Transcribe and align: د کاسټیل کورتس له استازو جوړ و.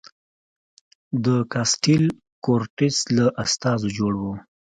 د 1.25 1.27
کاسټیل 1.51 2.03
کورتس 2.45 2.95
له 3.17 3.25
استازو 3.43 3.87
جوړ 3.97 4.13
و. 4.21 4.23